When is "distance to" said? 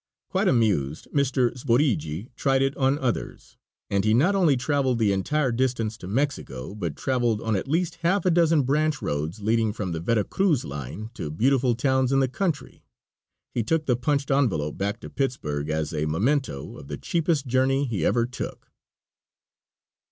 5.51-6.07